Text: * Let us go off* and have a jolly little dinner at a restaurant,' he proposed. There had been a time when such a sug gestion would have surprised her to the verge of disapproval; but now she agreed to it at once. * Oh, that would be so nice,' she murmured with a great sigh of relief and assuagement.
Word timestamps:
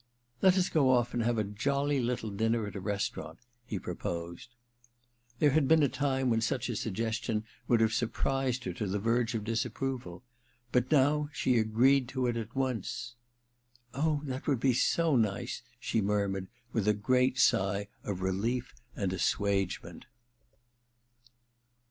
* 0.23 0.41
Let 0.41 0.57
us 0.57 0.67
go 0.67 0.89
off* 0.89 1.13
and 1.13 1.21
have 1.21 1.37
a 1.37 1.43
jolly 1.43 1.99
little 1.99 2.31
dinner 2.31 2.65
at 2.65 2.75
a 2.75 2.79
restaurant,' 2.79 3.37
he 3.67 3.77
proposed. 3.77 4.49
There 5.37 5.51
had 5.51 5.67
been 5.67 5.83
a 5.83 5.87
time 5.87 6.31
when 6.31 6.41
such 6.41 6.69
a 6.69 6.75
sug 6.75 6.95
gestion 6.95 7.43
would 7.67 7.81
have 7.81 7.93
surprised 7.93 8.63
her 8.63 8.73
to 8.73 8.87
the 8.87 8.97
verge 8.97 9.35
of 9.35 9.43
disapproval; 9.43 10.23
but 10.71 10.91
now 10.91 11.29
she 11.31 11.59
agreed 11.59 12.07
to 12.07 12.25
it 12.25 12.35
at 12.35 12.55
once. 12.55 13.13
* 13.55 13.65
Oh, 13.93 14.21
that 14.25 14.47
would 14.47 14.59
be 14.59 14.73
so 14.73 15.15
nice,' 15.15 15.61
she 15.79 16.01
murmured 16.01 16.47
with 16.73 16.87
a 16.87 16.95
great 16.95 17.37
sigh 17.37 17.87
of 18.03 18.21
relief 18.21 18.73
and 18.95 19.13
assuagement. 19.13 20.07